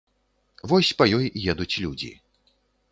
[0.71, 2.13] Вось па ёй едуць людзі.